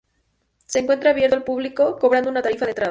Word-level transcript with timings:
Se 0.65 0.79
encuentra 0.79 1.11
abierto 1.11 1.35
al 1.35 1.43
público, 1.43 1.95
cobrando 1.99 2.27
una 2.31 2.41
tarifa 2.41 2.65
de 2.65 2.71
entrada. 2.71 2.79